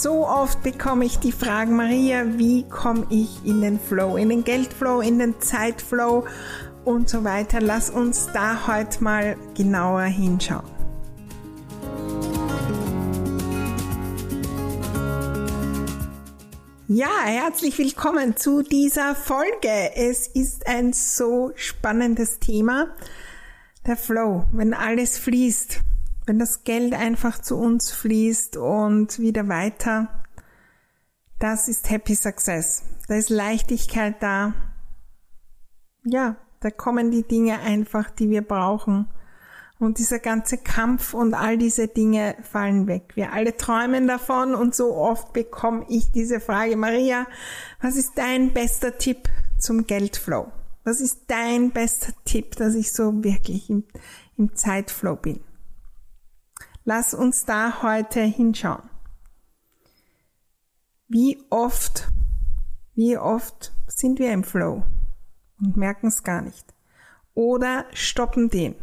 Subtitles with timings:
[0.00, 4.44] So oft bekomme ich die Fragen, Maria, wie komme ich in den Flow, in den
[4.44, 6.24] Geldflow, in den Zeitflow
[6.84, 7.60] und so weiter.
[7.60, 10.62] Lass uns da heute mal genauer hinschauen.
[16.86, 19.96] Ja, herzlich willkommen zu dieser Folge.
[19.96, 22.94] Es ist ein so spannendes Thema.
[23.84, 25.80] Der Flow, wenn alles fließt
[26.28, 30.08] wenn das Geld einfach zu uns fließt und wieder weiter,
[31.38, 32.82] das ist Happy Success.
[33.08, 34.52] Da ist Leichtigkeit da.
[36.04, 39.08] Ja, da kommen die Dinge einfach, die wir brauchen.
[39.78, 43.12] Und dieser ganze Kampf und all diese Dinge fallen weg.
[43.14, 47.26] Wir alle träumen davon und so oft bekomme ich diese Frage, Maria,
[47.80, 50.50] was ist dein bester Tipp zum Geldflow?
[50.84, 53.84] Was ist dein bester Tipp, dass ich so wirklich im,
[54.36, 55.40] im Zeitflow bin?
[56.90, 58.88] Lass uns da heute hinschauen.
[61.06, 62.08] Wie oft,
[62.94, 64.84] wie oft sind wir im Flow
[65.60, 66.64] und merken es gar nicht.
[67.34, 68.74] Oder stoppen den,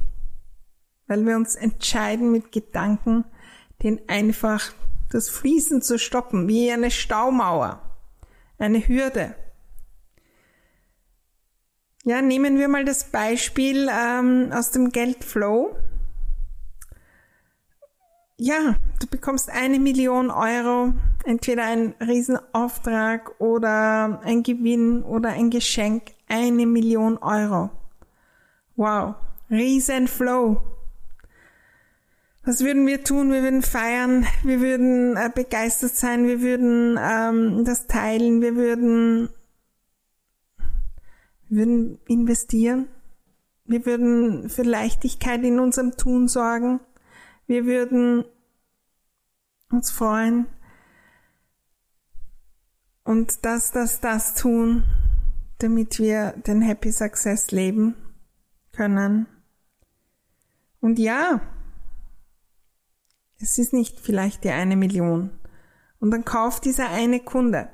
[1.07, 3.25] weil wir uns entscheiden mit Gedanken,
[3.81, 4.71] den einfach
[5.09, 7.81] das Fließen zu stoppen, wie eine Staumauer,
[8.59, 9.33] eine Hürde.
[12.03, 15.75] Ja, nehmen wir mal das Beispiel ähm, aus dem Geldflow
[18.37, 26.13] ja, du bekommst eine Million Euro, entweder ein Riesenauftrag oder ein Gewinn oder ein Geschenk,
[26.27, 27.69] eine Million Euro.
[28.75, 29.15] Wow,
[29.49, 30.61] Riesenflow.
[32.43, 33.31] Was würden wir tun?
[33.31, 39.29] Wir würden feiern, wir würden äh, begeistert sein, wir würden ähm, das teilen, wir würden,
[41.49, 42.87] würden investieren,
[43.63, 46.81] wir würden für Leichtigkeit in unserem Tun sorgen.
[47.47, 48.25] Wir würden
[49.71, 50.47] uns freuen
[53.03, 54.83] und das, das, das tun,
[55.59, 57.95] damit wir den Happy Success leben
[58.71, 59.27] können.
[60.81, 61.41] Und ja,
[63.39, 65.29] es ist nicht vielleicht die eine Million.
[65.99, 67.69] Und dann kauft dieser eine Kunde.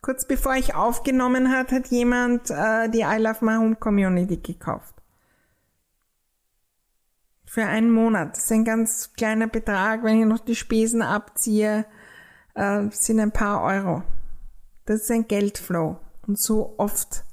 [0.00, 5.01] Kurz bevor ich aufgenommen hat, hat jemand äh, die I Love My Home Community gekauft
[7.52, 8.34] für einen Monat.
[8.34, 10.02] Das ist ein ganz kleiner Betrag.
[10.02, 11.84] Wenn ich noch die Spesen abziehe,
[12.54, 14.02] äh, sind ein paar Euro.
[14.86, 15.98] Das ist ein Geldflow.
[16.26, 17.24] Und so oft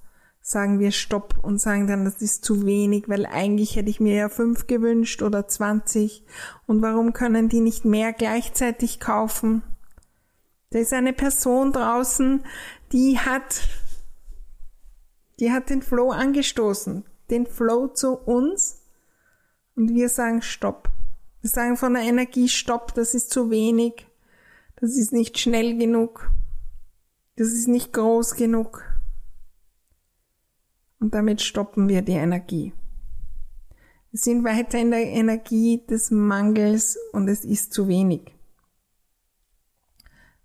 [0.42, 4.14] sagen wir Stopp und sagen dann, das ist zu wenig, weil eigentlich hätte ich mir
[4.14, 6.26] ja fünf gewünscht oder zwanzig.
[6.68, 9.64] Und warum können die nicht mehr gleichzeitig kaufen?
[10.72, 12.44] Da ist eine Person draußen,
[12.92, 13.62] die hat,
[15.40, 17.06] die hat den Flow angestoßen.
[17.30, 18.79] Den Flow zu uns
[19.80, 20.90] und wir sagen Stopp.
[21.40, 24.06] Wir sagen von der Energie Stopp, das ist zu wenig.
[24.76, 26.30] Das ist nicht schnell genug.
[27.38, 28.84] Das ist nicht groß genug.
[31.00, 32.74] Und damit stoppen wir die Energie.
[34.12, 38.34] Wir sind weiter in der Energie des Mangels und es ist zu wenig.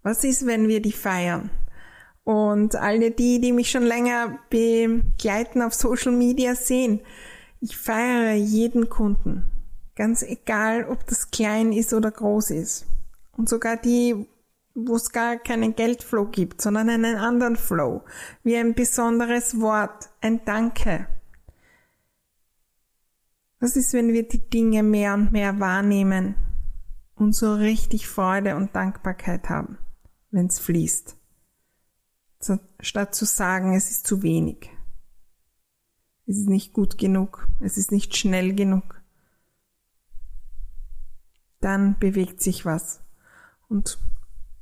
[0.05, 1.50] Was ist, wenn wir die feiern?
[2.23, 7.00] Und alle die, die mich schon länger begleiten auf Social Media sehen,
[7.64, 9.50] ich feiere jeden Kunden,
[9.96, 12.84] ganz egal, ob das klein ist oder groß ist.
[13.38, 14.28] Und sogar die,
[14.75, 18.02] wo es gar keinen Geldflow gibt, sondern einen anderen Flow,
[18.43, 21.06] wie ein besonderes Wort, ein Danke.
[23.61, 26.34] Was ist, wenn wir die Dinge mehr und mehr wahrnehmen
[27.14, 29.78] und so richtig Freude und Dankbarkeit haben,
[30.31, 31.17] wenn es fließt,
[32.81, 34.74] statt zu sagen, es ist zu wenig.
[36.26, 37.49] Es ist nicht gut genug.
[37.61, 39.03] Es ist nicht schnell genug.
[41.61, 43.03] Dann bewegt sich was.
[43.69, 43.99] Und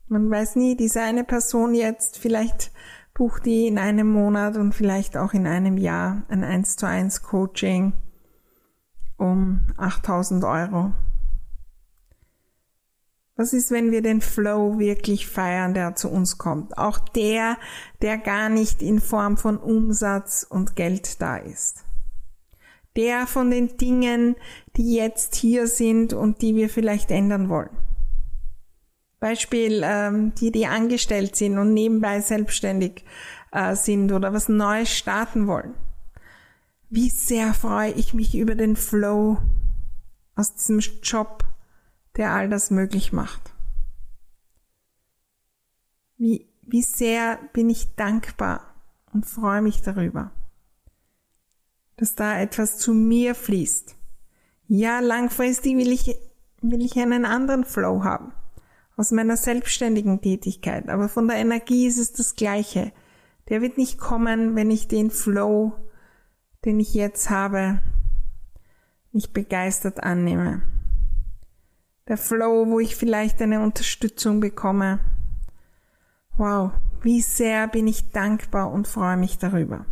[0.09, 2.73] man weiß nie, diese eine Person jetzt, vielleicht
[3.15, 7.23] bucht die in einem Monat und vielleicht auch in einem Jahr ein 1 zu 1
[7.23, 7.93] Coaching
[9.17, 10.93] um 8000 Euro.
[13.35, 16.77] Was ist, wenn wir den Flow wirklich feiern, der zu uns kommt?
[16.77, 17.57] Auch der,
[18.03, 21.85] der gar nicht in Form von Umsatz und Geld da ist.
[22.95, 24.37] Der von den Dingen,
[24.77, 27.71] die jetzt hier sind und die wir vielleicht ändern wollen.
[29.19, 33.05] Beispiel, ähm, die, die angestellt sind und nebenbei selbstständig
[33.51, 35.75] äh, sind oder was Neues starten wollen.
[36.91, 39.39] Wie sehr freue ich mich über den Flow
[40.35, 41.45] aus diesem Job,
[42.17, 43.55] der all das möglich macht.
[46.17, 48.75] Wie, wie sehr bin ich dankbar
[49.13, 50.31] und freue mich darüber,
[51.97, 53.97] dass da etwas zu mir fließt.
[54.69, 56.17] Ja, langfristig will ich,
[56.61, 58.33] will ich einen anderen Flow haben
[58.97, 62.93] aus meiner selbstständigen Tätigkeit, aber von der Energie ist es das Gleiche.
[63.49, 65.73] Der wird nicht kommen, wenn ich den Flow,
[66.65, 67.81] den ich jetzt habe,
[69.11, 70.63] nicht begeistert annehme.
[72.09, 75.01] Der Flow, wo ich vielleicht eine Unterstützung bekomme.
[76.37, 76.73] Wow,
[77.03, 79.87] wie sehr bin ich dankbar und freue mich darüber.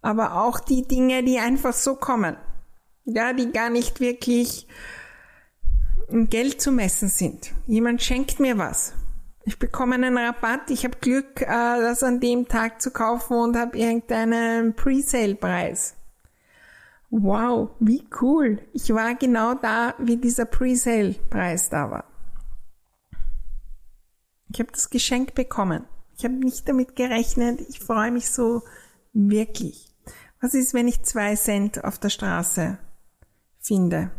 [0.00, 2.36] Aber auch die Dinge, die einfach so kommen.
[3.04, 4.68] Ja, die gar nicht wirklich
[6.08, 7.52] in Geld zu messen sind.
[7.66, 8.94] Jemand schenkt mir was.
[9.44, 10.70] Ich bekomme einen Rabatt.
[10.70, 15.97] Ich habe Glück, äh, das an dem Tag zu kaufen und habe irgendeinen Presale-Preis.
[17.10, 18.60] Wow, wie cool.
[18.72, 22.04] Ich war genau da, wie dieser Presale-Preis da war.
[24.52, 25.84] Ich habe das Geschenk bekommen.
[26.16, 27.60] Ich habe nicht damit gerechnet.
[27.68, 28.62] Ich freue mich so
[29.12, 29.94] wirklich.
[30.40, 32.78] Was ist, wenn ich zwei Cent auf der Straße
[33.58, 34.10] finde?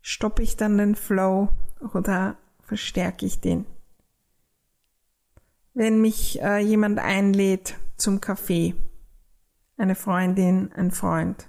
[0.00, 1.48] Stoppe ich dann den Flow
[1.94, 3.66] oder verstärke ich den?
[5.72, 8.74] Wenn mich äh, jemand einlädt zum Kaffee,
[9.76, 11.48] eine Freundin, ein Freund,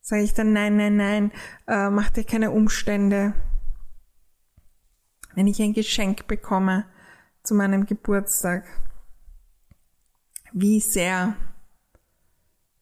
[0.00, 1.32] Sage ich dann, nein, nein, nein,
[1.66, 3.34] äh, mach dir keine Umstände.
[5.34, 6.86] Wenn ich ein Geschenk bekomme
[7.42, 8.64] zu meinem Geburtstag,
[10.52, 11.36] wie sehr,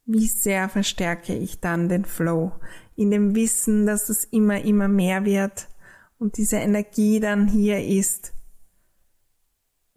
[0.07, 2.53] wie sehr verstärke ich dann den Flow
[2.97, 5.69] in dem Wissen, dass es immer, immer mehr wird
[6.19, 8.33] und diese Energie dann hier ist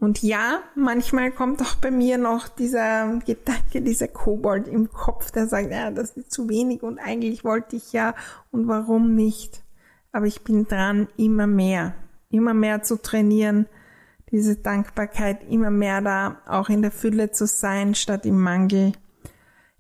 [0.02, 5.46] und ja, manchmal kommt auch bei mir noch dieser Gedanke, dieser Kobold im Kopf, der
[5.46, 8.16] sagt, ja, das ist zu wenig und eigentlich wollte ich ja
[8.50, 9.64] und warum nicht.
[10.12, 11.94] Aber ich bin dran, immer mehr,
[12.32, 13.68] immer mehr zu trainieren,
[14.32, 18.94] diese Dankbarkeit, immer mehr da auch in der Fülle zu sein statt im Mangel.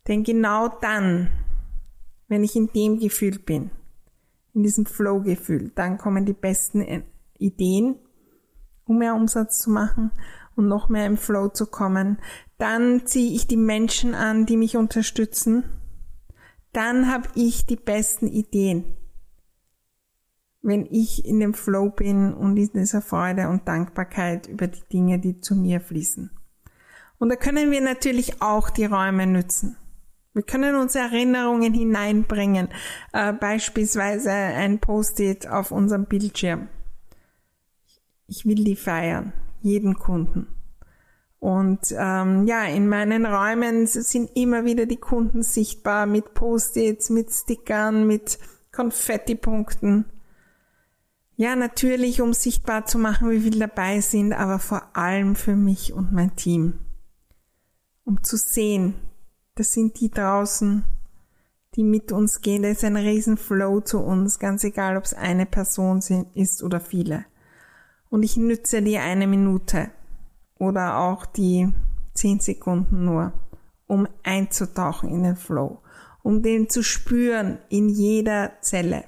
[0.07, 1.31] Denn genau dann,
[2.27, 3.71] wenn ich in dem Gefühl bin,
[4.53, 7.03] in diesem Flow-Gefühl, dann kommen die besten
[7.39, 7.95] Ideen
[8.91, 10.11] um mehr Umsatz zu machen
[10.55, 12.19] und noch mehr im Flow zu kommen.
[12.57, 15.63] Dann ziehe ich die Menschen an, die mich unterstützen.
[16.73, 18.97] Dann habe ich die besten Ideen.
[20.61, 25.17] Wenn ich in dem Flow bin und in dieser Freude und Dankbarkeit über die Dinge,
[25.19, 26.29] die zu mir fließen.
[27.17, 29.77] Und da können wir natürlich auch die Räume nützen.
[30.33, 32.69] Wir können uns Erinnerungen hineinbringen,
[33.13, 36.67] äh, beispielsweise ein Post-it auf unserem Bildschirm
[38.31, 40.47] ich will die feiern, jeden Kunden.
[41.39, 47.29] Und ähm, ja, in meinen Räumen sind immer wieder die Kunden sichtbar mit Post-its, mit
[47.31, 48.39] Stickern, mit
[48.71, 50.05] Konfettipunkten.
[51.35, 55.91] Ja, natürlich, um sichtbar zu machen, wie viele dabei sind, aber vor allem für mich
[55.91, 56.79] und mein Team.
[58.05, 58.93] Um zu sehen,
[59.55, 60.85] das sind die draußen,
[61.75, 62.61] die mit uns gehen.
[62.63, 66.01] Da ist ein Riesenflow zu uns, ganz egal, ob es eine Person
[66.33, 67.25] ist oder viele
[68.11, 69.89] und ich nütze die eine Minute
[70.59, 71.73] oder auch die
[72.13, 73.33] zehn Sekunden nur,
[73.87, 75.81] um einzutauchen in den Flow,
[76.21, 79.05] um den zu spüren in jeder Zelle.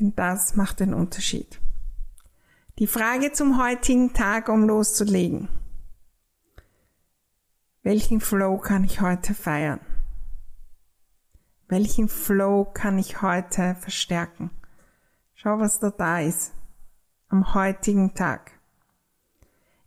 [0.00, 1.60] Denn das macht den Unterschied.
[2.78, 5.48] Die Frage zum heutigen Tag, um loszulegen.
[7.82, 9.80] Welchen Flow kann ich heute feiern?
[11.68, 14.50] Welchen Flow kann ich heute verstärken?
[15.34, 16.54] Schau, was da da ist
[17.28, 18.52] am heutigen Tag.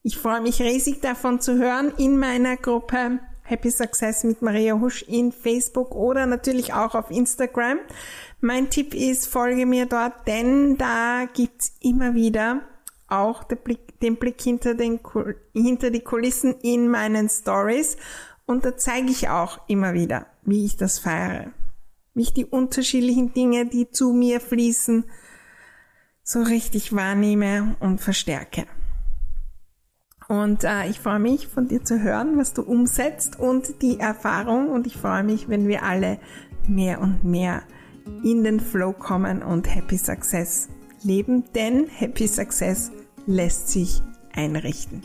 [0.03, 5.03] Ich freue mich riesig davon zu hören in meiner Gruppe Happy Success mit Maria Husch
[5.03, 7.79] in Facebook oder natürlich auch auf Instagram.
[8.39, 12.61] Mein Tipp ist, folge mir dort, denn da gibt's immer wieder
[13.07, 14.99] auch den Blick, den Blick hinter, den,
[15.53, 17.97] hinter die Kulissen in meinen Stories
[18.45, 21.51] und da zeige ich auch immer wieder, wie ich das feiere.
[22.13, 25.05] Wie ich die unterschiedlichen Dinge, die zu mir fließen,
[26.31, 28.65] so richtig wahrnehme und verstärke.
[30.29, 34.69] Und äh, ich freue mich von dir zu hören, was du umsetzt und die Erfahrung.
[34.69, 36.19] Und ich freue mich, wenn wir alle
[36.69, 37.63] mehr und mehr
[38.23, 40.69] in den Flow kommen und Happy Success
[41.03, 42.93] leben, denn Happy Success
[43.25, 44.01] lässt sich
[44.33, 45.03] einrichten.